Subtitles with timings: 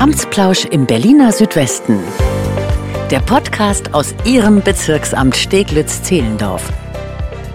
[0.00, 1.98] Amtsplausch im Berliner Südwesten.
[3.10, 6.72] Der Podcast aus Ihrem Bezirksamt Steglitz-Zehlendorf.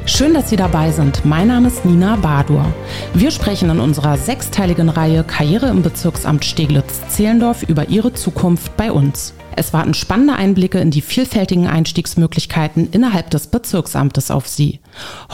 [0.06, 1.26] Schön, dass Sie dabei sind.
[1.26, 2.72] Mein Name ist Nina Badur.
[3.16, 9.34] Wir sprechen in unserer sechsteiligen Reihe Karriere im Bezirksamt Steglitz-Zehlendorf über Ihre Zukunft bei uns.
[9.56, 14.82] Es warten spannende Einblicke in die vielfältigen Einstiegsmöglichkeiten innerhalb des Bezirksamtes auf Sie.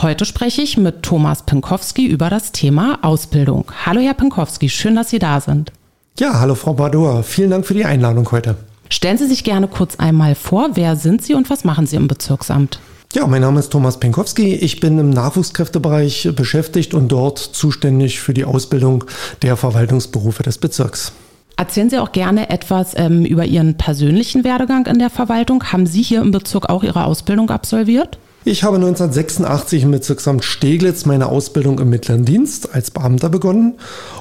[0.00, 3.70] Heute spreche ich mit Thomas Pinkowski über das Thema Ausbildung.
[3.84, 5.72] Hallo, Herr Pinkowski, schön, dass Sie da sind.
[6.18, 7.22] Ja, hallo Frau Badur.
[7.22, 8.56] Vielen Dank für die Einladung heute.
[8.90, 10.70] Stellen Sie sich gerne kurz einmal vor.
[10.74, 12.80] Wer sind Sie und was machen Sie im Bezirksamt?
[13.14, 14.54] Ja, mein Name ist Thomas Penkowski.
[14.54, 19.04] Ich bin im Nachwuchskräftebereich beschäftigt und dort zuständig für die Ausbildung
[19.40, 21.12] der Verwaltungsberufe des Bezirks.
[21.56, 25.64] Erzählen Sie auch gerne etwas ähm, über Ihren persönlichen Werdegang in der Verwaltung.
[25.72, 28.18] Haben Sie hier im Bezirk auch Ihre Ausbildung absolviert?
[28.44, 33.74] Ich habe 1986 im Bezirksamt Steglitz meine Ausbildung im mittleren Dienst als Beamter begonnen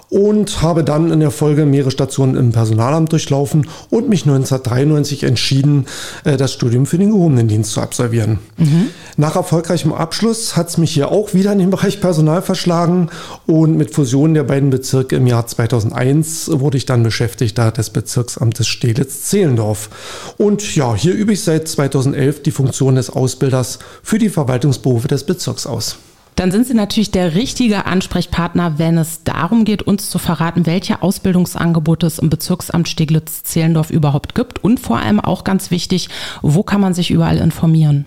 [0.09, 5.88] und habe dann in der Folge mehrere Stationen im Personalamt durchlaufen und mich 1993 entschieden,
[6.23, 8.38] äh, das Studium für den gehobenen Dienst zu absolvieren.
[8.58, 8.89] Mhm.
[9.17, 13.09] Nach erfolgreichem Abschluss hat es mich hier auch wieder in den Bereich Personal verschlagen
[13.47, 18.67] und mit Fusion der beiden Bezirke im Jahr 2001 wurde ich dann Beschäftigter des Bezirksamtes
[18.67, 19.89] Steglitz-Zehlendorf.
[20.38, 23.80] Und ja, hier übe ich seit 2011 die Funktion des Ausbilders
[24.12, 25.98] für die Verwaltungsberufe des Bezirks aus.
[26.36, 31.02] Dann sind Sie natürlich der richtige Ansprechpartner, wenn es darum geht, uns zu verraten, welche
[31.02, 36.09] Ausbildungsangebote es im Bezirksamt Steglitz-Zehlendorf überhaupt gibt und vor allem auch ganz wichtig,
[36.42, 38.06] wo kann man sich überall informieren?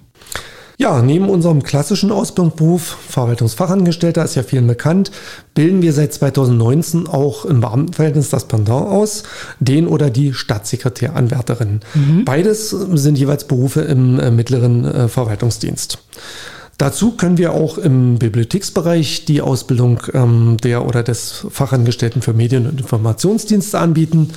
[0.76, 5.12] Ja, neben unserem klassischen Ausbildungsberuf, Verwaltungsfachangestellter, ist ja vielen bekannt,
[5.54, 9.22] bilden wir seit 2019 auch im Beamtenverhältnis das Pendant aus,
[9.60, 11.80] den oder die Staatssekretäranwärterin.
[11.94, 12.24] Mhm.
[12.24, 15.98] Beides sind jeweils Berufe im äh, mittleren äh, Verwaltungsdienst.
[16.76, 22.66] Dazu können wir auch im Bibliotheksbereich die Ausbildung ähm, der oder des Fachangestellten für Medien-
[22.66, 24.30] und Informationsdienste anbieten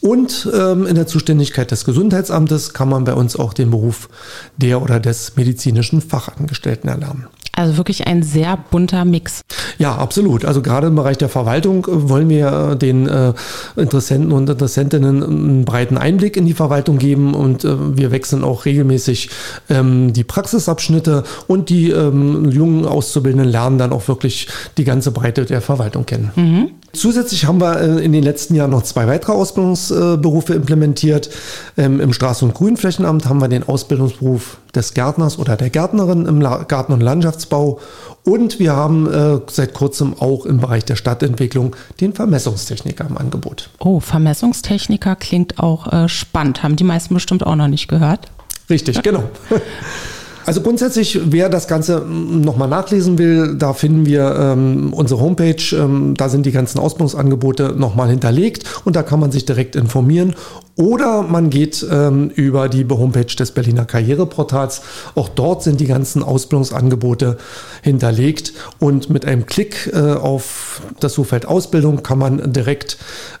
[0.00, 4.08] und ähm, in der Zuständigkeit des Gesundheitsamtes kann man bei uns auch den Beruf
[4.56, 7.26] der oder des medizinischen Fachangestellten erlernen.
[7.58, 9.40] Also wirklich ein sehr bunter Mix.
[9.78, 10.44] Ja, absolut.
[10.44, 13.32] Also gerade im Bereich der Verwaltung äh, wollen wir den äh,
[13.74, 18.64] Interessenten und Interessentinnen einen breiten Einblick in die Verwaltung geben und äh, wir wechseln auch
[18.64, 19.30] regelmäßig
[19.70, 24.46] ähm, die Praxisabschnitte und die ähm, jungen Auszubildenden lernen dann auch wirklich
[24.76, 26.30] die ganze Breite der Verwaltung kennen.
[26.36, 26.70] Mhm.
[26.98, 31.30] Zusätzlich haben wir äh, in den letzten Jahren noch zwei weitere Ausbildungsberufe implementiert.
[31.76, 36.40] Ähm, Im Straßen- und Grünflächenamt haben wir den Ausbildungsberuf des Gärtners oder der Gärtnerin im
[36.40, 37.78] Garten- und Landschaftsbau.
[38.24, 43.70] Und wir haben äh, seit kurzem auch im Bereich der Stadtentwicklung den Vermessungstechniker im Angebot.
[43.78, 46.64] Oh, Vermessungstechniker klingt auch äh, spannend.
[46.64, 48.26] Haben die meisten bestimmt auch noch nicht gehört.
[48.68, 49.22] Richtig, genau.
[50.48, 56.14] Also grundsätzlich, wer das Ganze nochmal nachlesen will, da finden wir ähm, unsere Homepage, ähm,
[56.16, 60.34] da sind die ganzen Ausbildungsangebote nochmal hinterlegt und da kann man sich direkt informieren.
[60.74, 64.80] Oder man geht ähm, über die Homepage des Berliner Karriereportals.
[65.14, 67.36] Auch dort sind die ganzen Ausbildungsangebote
[67.82, 72.96] hinterlegt und mit einem Klick äh, auf das Suchfeld Ausbildung kann man direkt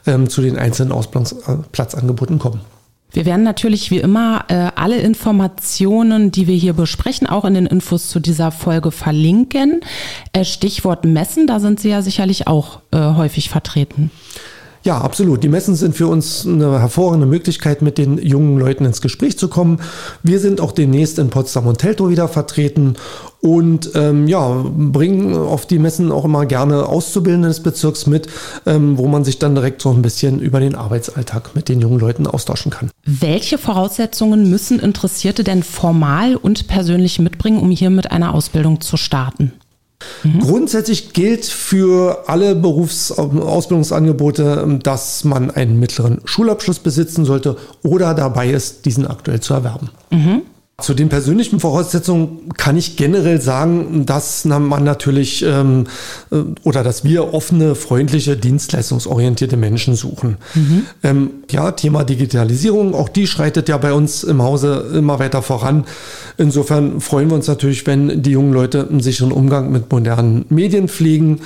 [0.06, 2.60] ähm, zu den einzelnen Ausbildungsplatzangeboten kommen.
[3.10, 7.66] Wir werden natürlich wie immer äh, alle Informationen, die wir hier besprechen, auch in den
[7.66, 9.80] Infos zu dieser Folge verlinken.
[10.32, 14.10] Äh, Stichwort Messen, da sind Sie ja sicherlich auch äh, häufig vertreten.
[14.88, 15.44] Ja, absolut.
[15.44, 19.48] Die Messen sind für uns eine hervorragende Möglichkeit, mit den jungen Leuten ins Gespräch zu
[19.48, 19.82] kommen.
[20.22, 22.96] Wir sind auch demnächst in Potsdam und Teltow wieder vertreten
[23.42, 28.28] und ähm, ja, bringen auf die Messen auch immer gerne Auszubildende des Bezirks mit,
[28.64, 32.00] ähm, wo man sich dann direkt so ein bisschen über den Arbeitsalltag mit den jungen
[32.00, 32.90] Leuten austauschen kann.
[33.04, 38.96] Welche Voraussetzungen müssen Interessierte denn formal und persönlich mitbringen, um hier mit einer Ausbildung zu
[38.96, 39.52] starten?
[40.22, 40.40] Mhm.
[40.40, 48.86] Grundsätzlich gilt für alle Berufsausbildungsangebote, dass man einen mittleren Schulabschluss besitzen sollte oder dabei ist,
[48.86, 49.90] diesen aktuell zu erwerben.
[50.10, 50.42] Mhm.
[50.80, 55.88] Zu den persönlichen Voraussetzungen kann ich generell sagen, dass man natürlich ähm,
[56.30, 60.36] äh, oder dass wir offene, freundliche, dienstleistungsorientierte Menschen suchen.
[60.54, 60.86] Mhm.
[61.02, 65.84] Ähm, ja, Thema Digitalisierung, auch die schreitet ja bei uns im Hause immer weiter voran.
[66.36, 70.86] Insofern freuen wir uns natürlich, wenn die jungen Leute einen sicheren Umgang mit modernen Medien
[70.86, 71.40] pflegen.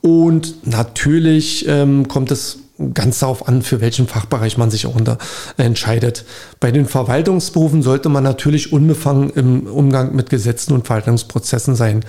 [0.00, 2.60] Und natürlich ähm, kommt es
[2.94, 5.18] ganz darauf an, für welchen Fachbereich man sich auch unter,
[5.56, 6.24] entscheidet.
[6.60, 12.04] Bei den Verwaltungsberufen sollte man natürlich unbefangen im Umgang mit Gesetzen und Verwaltungsprozessen sein.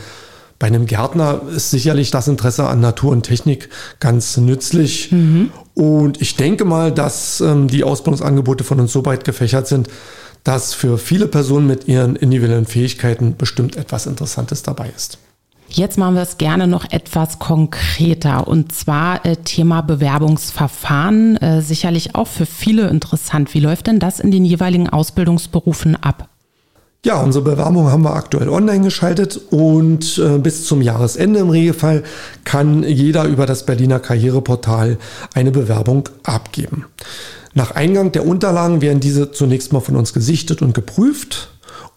[0.60, 3.70] Bei einem Gärtner ist sicherlich das Interesse an Natur und Technik
[4.00, 5.12] ganz nützlich.
[5.12, 5.52] Mhm.
[5.74, 9.88] Und ich denke mal, dass ähm, die Ausbildungsangebote von uns so weit gefächert sind,
[10.44, 15.18] dass für viele Personen mit ihren individuellen Fähigkeiten bestimmt etwas Interessantes dabei ist.
[15.72, 21.38] Jetzt machen wir es gerne noch etwas konkreter und zwar äh, Thema Bewerbungsverfahren.
[21.38, 23.54] Äh, sicherlich auch für viele interessant.
[23.54, 26.28] Wie läuft denn das in den jeweiligen Ausbildungsberufen ab?
[27.06, 32.04] Ja, unsere Bewerbung haben wir aktuell online geschaltet und äh, bis zum Jahresende im Regelfall
[32.44, 34.98] kann jeder über das Berliner Karriereportal
[35.34, 36.86] eine Bewerbung abgeben.
[37.54, 41.52] Nach Eingang der Unterlagen werden diese zunächst mal von uns gesichtet und geprüft.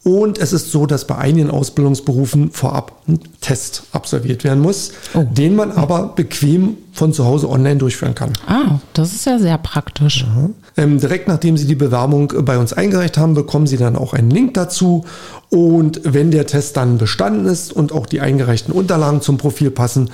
[0.05, 5.25] Und es ist so, dass bei einigen Ausbildungsberufen vorab ein Test absolviert werden muss, oh.
[5.31, 8.33] den man aber bequem von zu Hause online durchführen kann.
[8.47, 10.27] Ah, das ist ja sehr praktisch.
[10.27, 10.51] Ja.
[10.77, 14.31] Ähm, direkt nachdem Sie die Bewerbung bei uns eingereicht haben, bekommen Sie dann auch einen
[14.31, 15.05] Link dazu.
[15.51, 20.11] Und wenn der Test dann bestanden ist und auch die eingereichten Unterlagen zum Profil passen,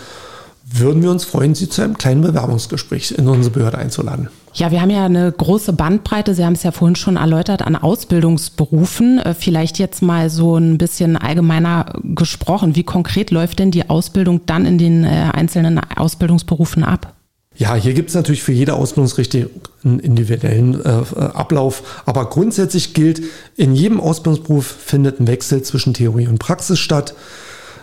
[0.71, 4.29] würden wir uns freuen, Sie zu einem kleinen Bewerbungsgespräch in unsere Behörde einzuladen.
[4.55, 7.77] Ja, wir haben ja eine große Bandbreite, Sie haben es ja vorhin schon erläutert, an
[7.77, 9.19] Ausbildungsberufen.
[9.19, 12.75] Äh, vielleicht jetzt mal so ein bisschen allgemeiner gesprochen.
[12.75, 17.15] Wie konkret läuft denn die Ausbildung dann in den äh, einzelnen Ausbildungsberufen ab?
[17.57, 19.47] Ja, hier gibt es natürlich für jede Ausbildungsrichtung
[19.85, 22.03] einen individuellen äh, Ablauf.
[22.07, 23.23] Aber grundsätzlich gilt,
[23.57, 27.15] in jedem Ausbildungsberuf findet ein Wechsel zwischen Theorie und Praxis statt.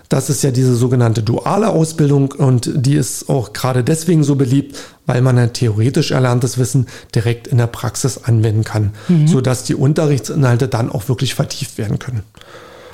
[0.10, 4.78] Das ist ja diese sogenannte duale Ausbildung und die ist auch gerade deswegen so beliebt,
[5.06, 9.28] weil man ein theoretisch erlerntes Wissen direkt in der Praxis anwenden kann, mhm.
[9.28, 12.24] sodass die Unterrichtsinhalte dann auch wirklich vertieft werden können.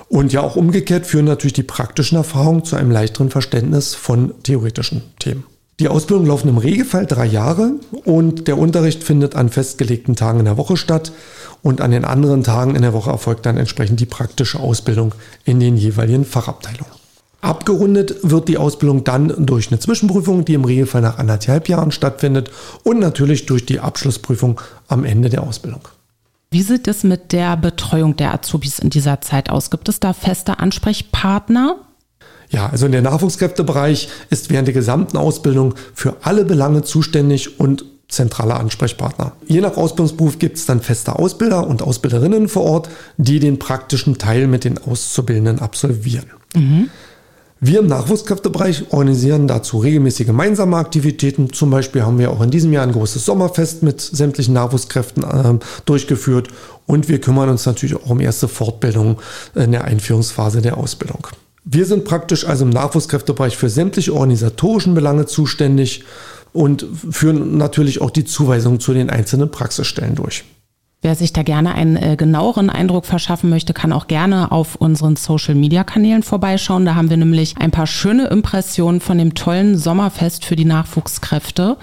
[0.07, 5.03] Und ja, auch umgekehrt führen natürlich die praktischen Erfahrungen zu einem leichteren Verständnis von theoretischen
[5.19, 5.45] Themen.
[5.79, 7.71] Die Ausbildung laufen im Regelfall drei Jahre
[8.03, 11.11] und der Unterricht findet an festgelegten Tagen in der Woche statt
[11.63, 15.15] und an den anderen Tagen in der Woche erfolgt dann entsprechend die praktische Ausbildung
[15.45, 17.00] in den jeweiligen Fachabteilungen.
[17.41, 22.51] Abgerundet wird die Ausbildung dann durch eine Zwischenprüfung, die im Regelfall nach anderthalb Jahren stattfindet
[22.83, 25.81] und natürlich durch die Abschlussprüfung am Ende der Ausbildung.
[26.51, 29.71] Wie sieht es mit der Betreuung der Azubis in dieser Zeit aus?
[29.71, 31.77] Gibt es da feste Ansprechpartner?
[32.49, 37.85] Ja, also in der Nachwuchskräftebereich ist während der gesamten Ausbildung für alle Belange zuständig und
[38.09, 39.31] zentraler Ansprechpartner.
[39.47, 44.17] Je nach Ausbildungsberuf gibt es dann feste Ausbilder und Ausbilderinnen vor Ort, die den praktischen
[44.17, 46.25] Teil mit den Auszubildenden absolvieren.
[46.53, 46.89] Mhm.
[47.63, 51.53] Wir im Nachwuchskräftebereich organisieren dazu regelmäßig gemeinsame Aktivitäten.
[51.53, 55.59] Zum Beispiel haben wir auch in diesem Jahr ein großes Sommerfest mit sämtlichen Nachwuchskräften äh,
[55.85, 56.47] durchgeführt
[56.87, 59.17] und wir kümmern uns natürlich auch um erste Fortbildungen
[59.53, 61.27] in der Einführungsphase der Ausbildung.
[61.63, 66.03] Wir sind praktisch also im Nachwuchskräftebereich für sämtliche organisatorischen Belange zuständig
[66.53, 70.45] und führen natürlich auch die Zuweisung zu den einzelnen Praxisstellen durch.
[71.03, 75.15] Wer sich da gerne einen äh, genaueren Eindruck verschaffen möchte, kann auch gerne auf unseren
[75.15, 76.85] Social-Media-Kanälen vorbeischauen.
[76.85, 81.77] Da haben wir nämlich ein paar schöne Impressionen von dem tollen Sommerfest für die Nachwuchskräfte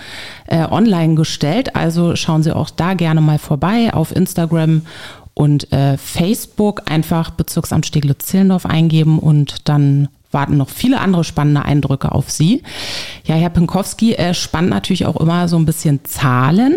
[0.47, 1.75] äh, online gestellt.
[1.75, 4.83] Also schauen Sie auch da gerne mal vorbei auf Instagram
[5.35, 6.83] und äh, Facebook.
[6.89, 12.63] Einfach Bezirksamt Steglitz-Zehlendorf eingeben und dann warten noch viele andere spannende Eindrücke auf Sie.
[13.25, 16.77] Ja, Herr Pinkowski äh, spannt natürlich auch immer so ein bisschen Zahlen.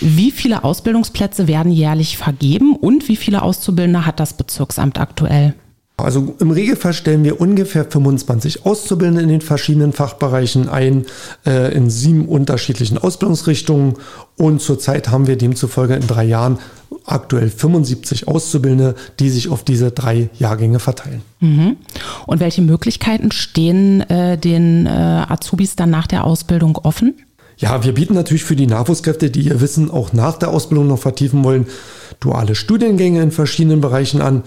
[0.00, 5.54] Wie viele Ausbildungsplätze werden jährlich vergeben und wie viele Auszubildende hat das Bezirksamt aktuell?
[5.98, 11.06] Also im Regelfall stellen wir ungefähr 25 Auszubildende in den verschiedenen Fachbereichen ein,
[11.46, 13.94] äh, in sieben unterschiedlichen Ausbildungsrichtungen.
[14.36, 16.58] Und zurzeit haben wir demzufolge in drei Jahren
[17.06, 21.22] aktuell 75 Auszubildende, die sich auf diese drei Jahrgänge verteilen.
[21.40, 21.76] Mhm.
[22.26, 27.14] Und welche Möglichkeiten stehen äh, den äh, Azubis dann nach der Ausbildung offen?
[27.58, 30.98] Ja, wir bieten natürlich für die Nachwuchskräfte, die ihr Wissen auch nach der Ausbildung noch
[30.98, 31.66] vertiefen wollen,
[32.20, 34.42] duale Studiengänge in verschiedenen Bereichen an.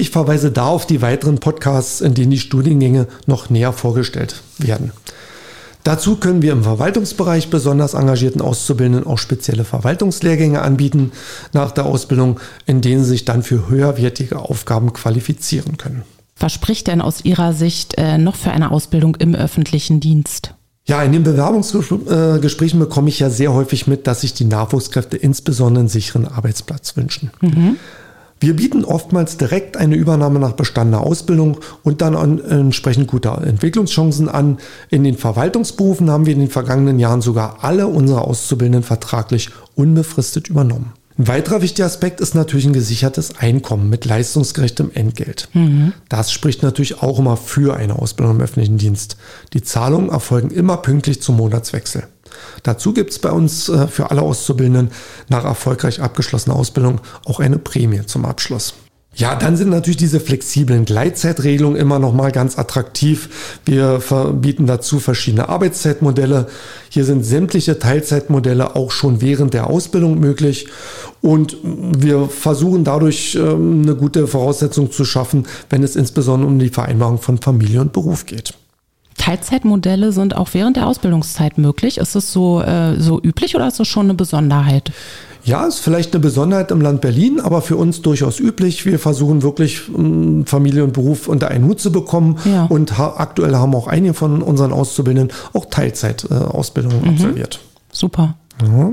[0.00, 4.92] Ich verweise da auf die weiteren Podcasts, in denen die Studiengänge noch näher vorgestellt werden.
[5.82, 11.10] Dazu können wir im Verwaltungsbereich besonders engagierten Auszubildenden auch spezielle Verwaltungslehrgänge anbieten
[11.52, 16.04] nach der Ausbildung, in denen sie sich dann für höherwertige Aufgaben qualifizieren können.
[16.38, 20.54] Was spricht denn aus Ihrer Sicht äh, noch für eine Ausbildung im öffentlichen Dienst?
[20.86, 25.80] Ja, in den Bewerbungsgesprächen bekomme ich ja sehr häufig mit, dass sich die Nachwuchskräfte insbesondere
[25.80, 27.32] einen sicheren Arbeitsplatz wünschen.
[27.40, 27.78] Mhm.
[28.40, 34.28] Wir bieten oftmals direkt eine Übernahme nach bestandener Ausbildung und dann an, entsprechend gute Entwicklungschancen
[34.28, 34.58] an.
[34.90, 40.48] In den Verwaltungsberufen haben wir in den vergangenen Jahren sogar alle unsere Auszubildenden vertraglich unbefristet
[40.48, 40.92] übernommen.
[41.18, 45.48] Ein weiterer wichtiger Aspekt ist natürlich ein gesichertes Einkommen mit leistungsgerechtem Entgelt.
[45.52, 45.92] Mhm.
[46.08, 49.16] Das spricht natürlich auch immer für eine Ausbildung im öffentlichen Dienst.
[49.52, 52.06] Die Zahlungen erfolgen immer pünktlich zum Monatswechsel.
[52.62, 54.90] Dazu gibt es bei uns äh, für alle Auszubildenden
[55.28, 58.74] nach erfolgreich abgeschlossener Ausbildung auch eine Prämie zum Abschluss.
[59.18, 63.58] Ja, dann sind natürlich diese flexiblen Gleitzeitregelungen immer noch mal ganz attraktiv.
[63.64, 64.00] Wir
[64.32, 66.46] bieten dazu verschiedene Arbeitszeitmodelle.
[66.88, 70.68] Hier sind sämtliche Teilzeitmodelle auch schon während der Ausbildung möglich.
[71.20, 76.68] Und wir versuchen dadurch ähm, eine gute Voraussetzung zu schaffen, wenn es insbesondere um die
[76.68, 78.54] Vereinbarung von Familie und Beruf geht.
[79.18, 81.98] Teilzeitmodelle sind auch während der Ausbildungszeit möglich.
[81.98, 84.92] Ist es so, äh, so üblich oder ist es schon eine Besonderheit?
[85.44, 88.84] Ja, ist vielleicht eine Besonderheit im Land Berlin, aber für uns durchaus üblich.
[88.84, 92.38] Wir versuchen wirklich ähm, Familie und Beruf unter einen Hut zu bekommen.
[92.44, 92.66] Ja.
[92.66, 97.08] Und aktuell haben auch einige von unseren Auszubildenden auch Teilzeitausbildungen mhm.
[97.08, 97.60] absolviert.
[97.90, 98.34] Super.
[98.62, 98.92] Ja.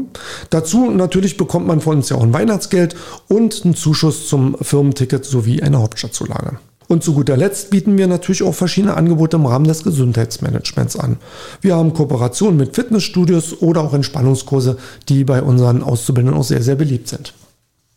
[0.50, 2.96] Dazu natürlich bekommt man von uns ja auch ein Weihnachtsgeld
[3.28, 6.60] und einen Zuschuss zum Firmenticket sowie eine Hauptstadtzulage.
[6.88, 11.18] Und zu guter Letzt bieten wir natürlich auch verschiedene Angebote im Rahmen des Gesundheitsmanagements an.
[11.62, 14.78] Wir haben Kooperationen mit Fitnessstudios oder auch Entspannungskurse,
[15.10, 17.34] die bei unseren Auszubildenden auch sehr, sehr beliebt sind.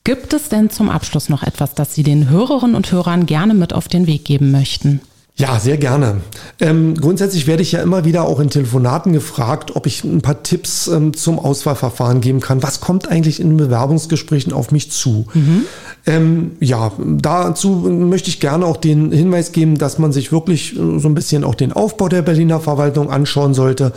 [0.04, 3.75] Gibt es denn zum Abschluss noch etwas, das Sie den Hörerinnen und Hörern gerne mit
[3.75, 5.02] auf den Weg geben möchten?
[5.38, 6.16] Ja, sehr gerne.
[6.59, 10.42] Ähm, grundsätzlich werde ich ja immer wieder auch in Telefonaten gefragt, ob ich ein paar
[10.42, 12.61] Tipps ähm, zum Auswahlverfahren geben kann.
[12.64, 15.26] Was kommt eigentlich in Bewerbungsgesprächen auf mich zu?
[15.35, 15.62] Mhm.
[16.07, 20.99] Ähm, ja, dazu möchte ich gerne auch den Hinweis geben, dass man sich wirklich äh,
[20.99, 23.92] so ein bisschen auch den Aufbau der Berliner Verwaltung anschauen sollte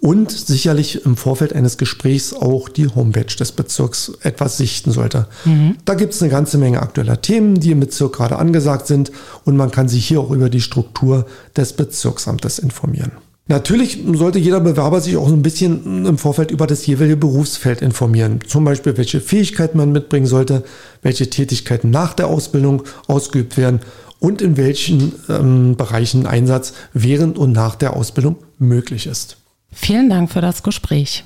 [0.00, 5.26] und sicherlich im Vorfeld eines Gesprächs auch die Homepage des Bezirks etwas sichten sollte.
[5.44, 5.76] Mhm.
[5.84, 9.12] Da gibt es eine ganze Menge aktueller Themen, die im Bezirk gerade angesagt sind
[9.44, 11.26] und man kann sich hier auch über die Struktur
[11.56, 13.12] des Bezirksamtes informieren.
[13.46, 18.38] Natürlich sollte jeder Bewerber sich auch ein bisschen im Vorfeld über das jeweilige Berufsfeld informieren.
[18.46, 20.62] Zum Beispiel, welche Fähigkeiten man mitbringen sollte,
[21.02, 23.80] welche Tätigkeiten nach der Ausbildung ausgeübt werden
[24.20, 29.39] und in welchen ähm, Bereichen Einsatz während und nach der Ausbildung möglich ist.
[29.72, 31.24] Vielen Dank für das Gespräch.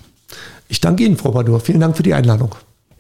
[0.69, 1.61] Ich danke Ihnen, Frau Badur.
[1.61, 2.55] Vielen Dank für die Einladung.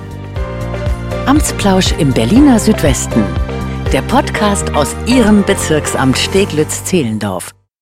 [1.26, 3.22] Amtsplausch im Berliner Südwesten.
[3.92, 7.57] Der Podcast aus Ihrem Bezirksamt Steglitz-Zehlendorf.